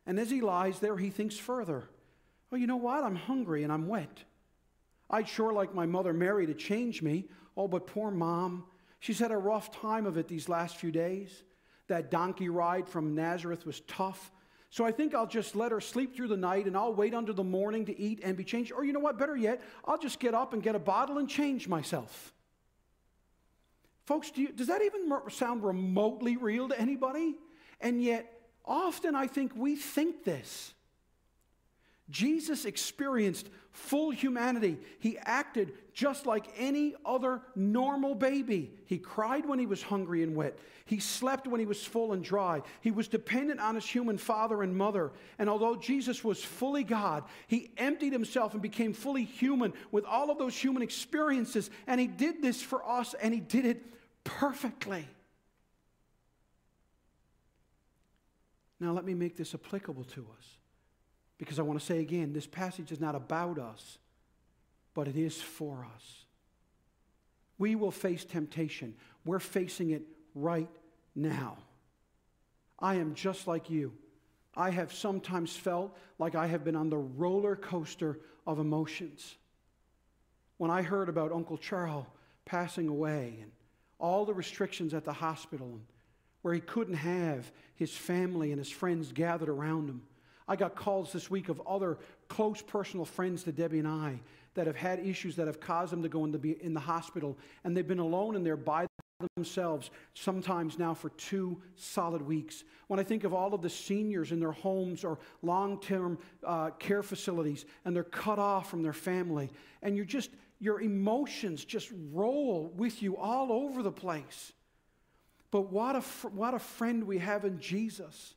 [0.05, 1.89] And as he lies there, he thinks further
[2.51, 3.05] Well, you know what?
[3.05, 4.25] I'm hungry and I'm wet.
[5.09, 7.29] I'd sure like my mother Mary to change me.
[7.57, 8.65] Oh, but poor mom.
[8.99, 11.43] She's had a rough time of it these last few days.
[11.89, 14.33] That donkey ride from Nazareth was tough.
[14.71, 17.35] So I think I'll just let her sleep through the night and I'll wait until
[17.35, 18.73] the morning to eat and be changed.
[18.73, 19.19] Or you know what?
[19.19, 22.33] Better yet, I'll just get up and get a bottle and change myself.
[24.05, 27.37] Folks, do you, does that even sound remotely real to anybody?
[27.81, 28.33] And yet,
[28.67, 30.75] Often I think we think this.
[32.09, 34.79] Jesus experienced full humanity.
[35.01, 38.73] He acted just like any other normal baby.
[38.87, 40.59] He cried when he was hungry and wet.
[40.85, 42.63] He slept when he was full and dry.
[42.81, 45.11] He was dependent on his human father and mother.
[45.39, 50.31] And although Jesus was fully God, he emptied himself and became fully human with all
[50.31, 51.71] of those human experiences.
[51.89, 53.83] And he did this for us, and he did it
[54.23, 55.09] perfectly.
[58.79, 60.57] Now, let me make this applicable to us.
[61.39, 63.99] Because I want to say again, this passage is not about us,
[64.95, 66.25] but it is for us.
[67.59, 68.95] We will face temptation.
[69.25, 70.03] We're facing it
[70.35, 70.71] right
[71.15, 71.59] now.
[72.79, 73.93] I am just like you.
[74.55, 79.37] I have sometimes felt like I have been on the roller coaster of emotions.
[80.57, 82.07] When I heard about Uncle Charles
[82.47, 83.51] passing away and
[83.99, 85.81] all the restrictions at the hospital
[86.43, 90.03] where he couldn't have his family and his friends gathered around him.
[90.49, 94.21] I got calls this week of other close personal friends to Debbie and I
[94.55, 97.37] that have had issues that have caused them to go into be in the hospital,
[97.65, 98.87] and they've been alone in there by
[99.35, 102.65] themselves, sometimes now for two solid weeks.
[102.87, 106.71] When I think of all of the seniors in their homes or long term uh,
[106.71, 109.51] care facilities, and they're cut off from their family,
[109.83, 114.53] and you're just, your emotions just roll with you all over the place.
[115.51, 118.36] But what a, what a friend we have in Jesus.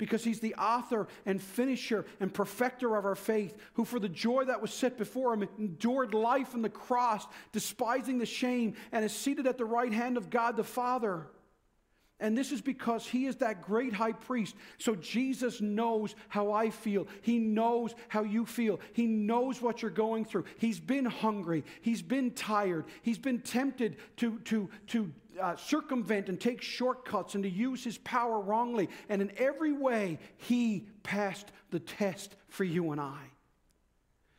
[0.00, 4.44] Because he's the author and finisher and perfecter of our faith, who for the joy
[4.46, 9.12] that was set before him endured life on the cross, despising the shame, and is
[9.12, 11.26] seated at the right hand of God the Father.
[12.18, 14.56] And this is because he is that great high priest.
[14.78, 17.06] So Jesus knows how I feel.
[17.20, 18.80] He knows how you feel.
[18.94, 20.44] He knows what you're going through.
[20.56, 21.62] He's been hungry.
[21.82, 22.86] He's been tired.
[23.02, 27.98] He's been tempted to, to, to uh, circumvent and take shortcuts and to use his
[27.98, 28.88] power wrongly.
[29.08, 33.18] And in every way, he passed the test for you and I.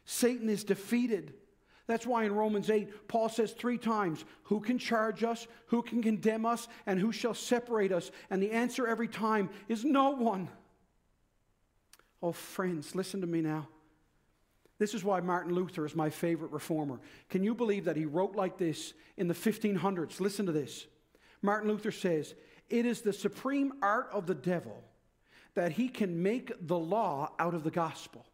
[0.05, 1.33] Satan is defeated.
[1.87, 5.47] That's why in Romans 8, Paul says three times, Who can charge us?
[5.67, 6.67] Who can condemn us?
[6.85, 8.11] And who shall separate us?
[8.29, 10.49] And the answer every time is no one.
[12.21, 13.67] Oh, friends, listen to me now.
[14.81, 16.99] This is why Martin Luther is my favorite reformer.
[17.29, 20.19] Can you believe that he wrote like this in the 1500s?
[20.19, 20.87] Listen to this.
[21.43, 22.33] Martin Luther says,
[22.67, 24.83] It is the supreme art of the devil
[25.53, 28.25] that he can make the law out of the gospel.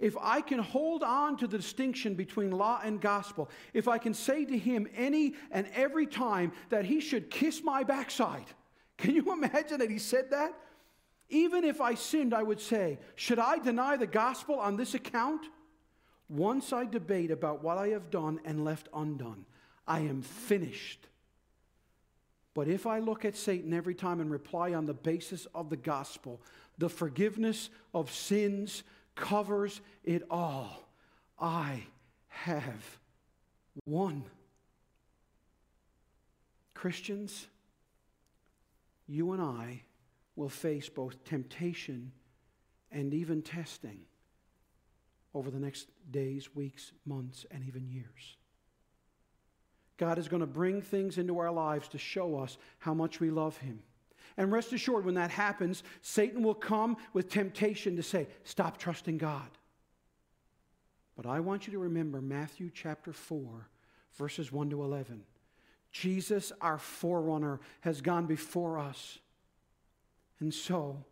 [0.00, 4.14] If I can hold on to the distinction between law and gospel, if I can
[4.14, 8.46] say to him any and every time that he should kiss my backside,
[8.98, 10.58] can you imagine that he said that?
[11.28, 15.46] Even if I sinned, I would say, Should I deny the gospel on this account?
[16.28, 19.44] Once I debate about what I have done and left undone,
[19.86, 21.06] I am finished.
[22.54, 25.76] But if I look at Satan every time and reply on the basis of the
[25.76, 26.40] gospel,
[26.78, 28.82] the forgiveness of sins
[29.14, 30.88] covers it all.
[31.38, 31.82] I
[32.28, 32.98] have
[33.84, 34.24] won.
[36.74, 37.46] Christians,
[39.06, 39.82] you and I
[40.36, 42.12] will face both temptation
[42.92, 44.00] and even testing
[45.34, 48.36] over the next days, weeks, months, and even years.
[49.96, 53.30] God is going to bring things into our lives to show us how much we
[53.30, 53.80] love Him.
[54.36, 59.18] And rest assured, when that happens, Satan will come with temptation to say, Stop trusting
[59.18, 59.48] God.
[61.16, 63.68] But I want you to remember Matthew chapter 4,
[64.18, 65.22] verses 1 to 11.
[65.90, 69.18] Jesus, our forerunner, has gone before us.
[70.40, 71.04] And so,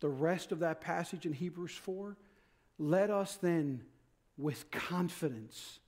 [0.00, 2.16] the rest of that passage in Hebrews 4,
[2.78, 3.82] let us then,
[4.36, 5.80] with confidence,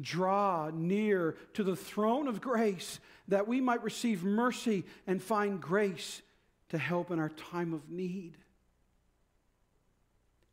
[0.00, 6.22] draw near to the throne of grace that we might receive mercy and find grace
[6.68, 8.36] to help in our time of need.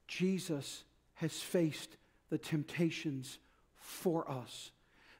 [0.07, 0.83] Jesus
[1.15, 1.97] has faced
[2.29, 3.37] the temptations
[3.77, 4.71] for us.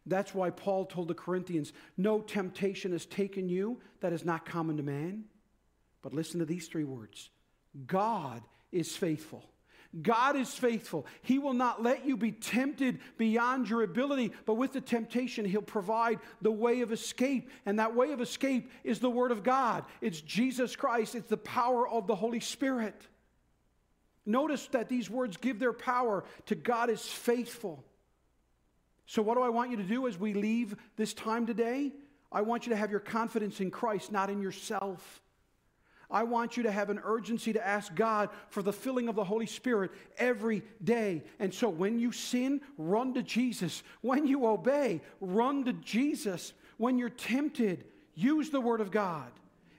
[0.06, 4.78] That's why Paul told the Corinthians, No temptation has taken you that is not common
[4.78, 5.26] to man.
[6.06, 7.32] But listen to these three words
[7.88, 9.43] God is faithful
[10.01, 11.06] God is faithful.
[11.22, 15.62] He will not let you be tempted beyond your ability, but with the temptation, He'll
[15.62, 17.49] provide the way of escape.
[17.66, 19.86] And that way of escape is the Word of God.
[20.01, 23.08] It's Jesus Christ, it's the power of the Holy Spirit.
[24.26, 27.86] Notice that these words give their power to God is faithful.
[29.06, 31.93] So, what do I want you to do as we leave this time today?
[32.32, 35.22] I want you to have your confidence in Christ, not in yourself.
[36.10, 39.24] I want you to have an urgency to ask God for the filling of the
[39.24, 41.24] Holy Spirit every day.
[41.39, 43.84] And so when you sin, run to Jesus.
[44.01, 46.53] When you obey, run to Jesus.
[46.78, 49.32] When you're tempted, use the Word of God.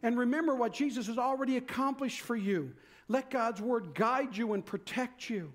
[0.03, 2.73] And remember what Jesus has already accomplished for you.
[3.09, 5.53] Let God's Word guide you and protect you.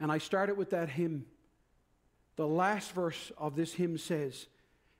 [0.00, 1.26] And I started with that hymn.
[2.36, 4.46] The last verse of this hymn says,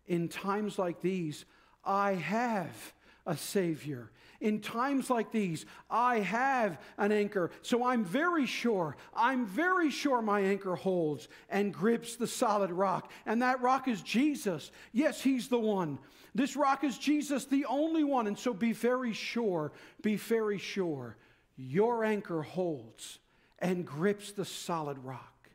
[0.07, 1.45] In times like these,
[1.85, 2.93] I have
[3.29, 4.11] a Savior.
[4.41, 7.51] In times like these, I have an anchor.
[7.63, 13.11] So I'm very sure, I'm very sure my anchor holds and grips the solid rock.
[13.27, 14.71] And that rock is Jesus.
[14.93, 15.99] Yes, He's the one.
[16.35, 18.27] This rock is Jesus, the only one.
[18.27, 19.73] And so be very sure,
[20.03, 21.17] be very sure,
[21.57, 23.19] your anchor holds
[23.59, 25.51] and grips the solid rock.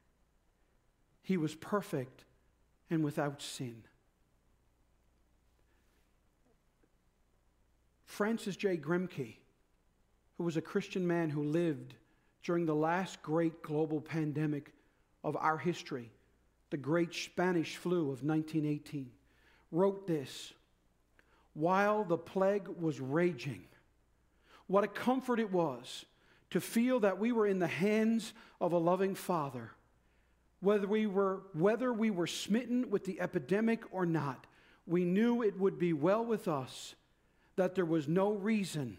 [1.21, 2.25] He was perfect
[2.89, 3.83] and without sin.
[8.13, 8.77] Francis J.
[8.77, 9.37] Grimke,
[10.37, 11.95] who was a Christian man who lived
[12.43, 14.71] during the last great global pandemic
[15.23, 16.11] of our history,
[16.69, 19.09] the great Spanish flu of 1918,
[19.71, 20.53] wrote this
[21.55, 23.63] While the plague was raging,
[24.67, 26.05] what a comfort it was
[26.51, 29.71] to feel that we were in the hands of a loving Father.
[30.59, 34.45] Whether we were, whether we were smitten with the epidemic or not,
[34.85, 36.93] we knew it would be well with us
[37.55, 38.97] that there was no reason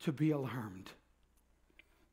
[0.00, 0.90] to be alarmed.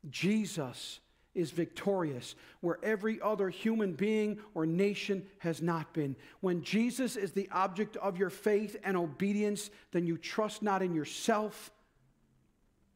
[0.10, 1.00] Jesus
[1.34, 6.16] is victorious where every other human being or nation has not been.
[6.42, 10.94] When Jesus is the object of your faith and obedience, then you trust not in
[10.94, 11.72] yourself,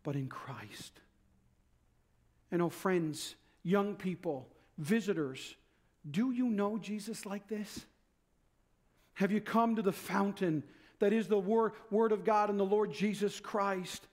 [0.03, 1.01] but in Christ.
[2.51, 4.47] And oh, friends, young people,
[4.77, 5.55] visitors,
[6.09, 7.85] do you know Jesus like this?
[9.15, 10.63] Have you come to the fountain
[10.99, 14.07] that is the word, word of God and the Lord Jesus Christ.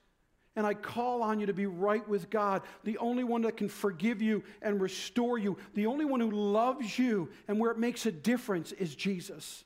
[0.55, 3.67] And I call on you to be right with God, the only one that can
[3.67, 8.05] forgive you and restore you, the only one who loves you, and where it makes
[8.05, 9.65] a difference is Jesus.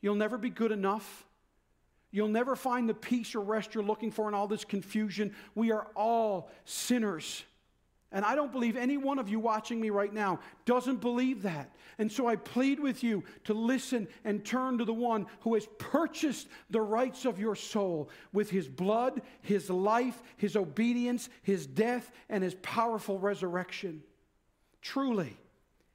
[0.00, 1.24] You'll never be good enough.
[2.10, 5.34] You'll never find the peace or rest you're looking for in all this confusion.
[5.54, 7.44] We are all sinners.
[8.14, 11.74] And I don't believe any one of you watching me right now doesn't believe that.
[11.98, 15.66] And so I plead with you to listen and turn to the one who has
[15.78, 22.12] purchased the rights of your soul with his blood, his life, his obedience, his death,
[22.28, 24.00] and his powerful resurrection.
[24.80, 25.36] Truly,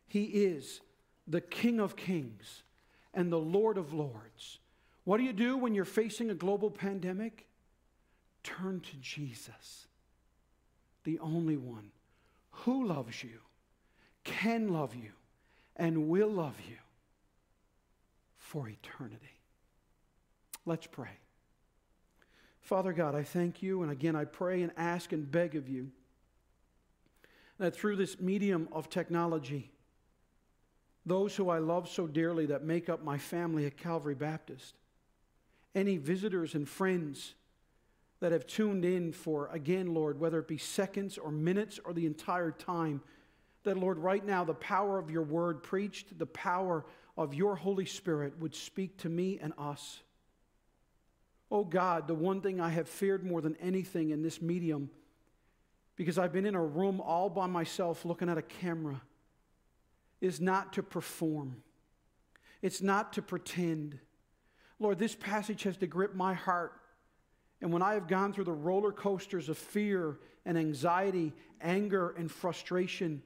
[0.09, 0.82] he is
[1.26, 2.63] the King of kings
[3.13, 4.59] and the Lord of lords.
[5.05, 7.47] What do you do when you're facing a global pandemic?
[8.43, 9.88] Turn to Jesus,
[11.05, 11.91] the only one
[12.64, 13.39] who loves you,
[14.24, 15.12] can love you,
[15.76, 16.78] and will love you
[18.38, 19.39] for eternity.
[20.66, 21.18] Let's pray.
[22.62, 25.91] Father God, I thank you, and again I pray and ask and beg of you
[27.57, 29.72] that through this medium of technology,
[31.05, 34.76] those who I love so dearly that make up my family at Calvary Baptist,
[35.76, 37.34] any visitors and friends
[38.20, 42.05] that have tuned in for, again, Lord, whether it be seconds or minutes or the
[42.05, 43.01] entire time,
[43.63, 46.86] that, Lord, right now, the power of your word preached, the power
[47.17, 49.99] of your Holy Spirit would speak to me and us.
[51.51, 54.89] Oh God, the one thing I have feared more than anything in this medium,
[55.95, 59.01] because I've been in a room all by myself looking at a camera,
[60.22, 61.63] is not to perform.
[62.61, 63.99] It's not to pretend.
[64.80, 66.79] Lord, this passage has to grip my heart.
[67.62, 72.32] And when I have gone through the roller coasters of fear and anxiety, anger and
[72.32, 73.22] frustration,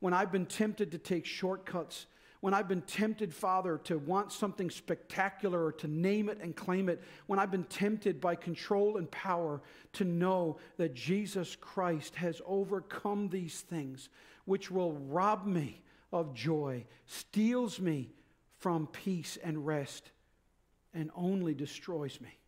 [0.00, 2.06] when I've been tempted to take shortcuts,
[2.40, 6.88] when I've been tempted, Father, to want something spectacular or to name it and claim
[6.88, 9.60] it, when I've been tempted by control and power
[9.94, 14.08] to know that Jesus Christ has overcome these things,
[14.44, 15.82] which will rob me
[16.12, 18.10] of joy, steals me
[18.58, 20.10] from peace and rest,
[20.94, 22.38] and only destroys me.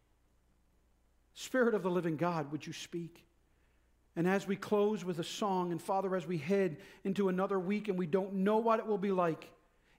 [1.34, 3.24] Spirit of the living God, would you speak?
[4.16, 7.88] And as we close with a song, and Father, as we head into another week
[7.88, 9.48] and we don't know what it will be like,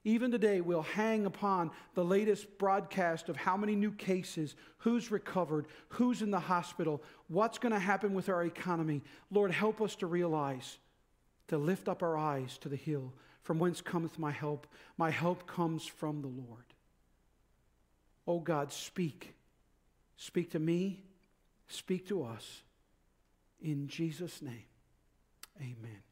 [0.04, 5.66] even today, we'll hang upon the latest broadcast of how many new cases, who's recovered,
[5.90, 9.00] who's in the hospital, what's going to happen with our economy.
[9.30, 10.78] Lord, help us to realize,
[11.48, 13.12] to lift up our eyes to the hill,
[13.42, 14.66] from whence cometh my help.
[14.98, 16.64] My help comes from the Lord.
[18.26, 19.34] Oh God, speak.
[20.16, 21.04] Speak to me,
[21.72, 22.62] speak to us.
[23.60, 24.66] In Jesus' name,
[25.60, 26.02] amen.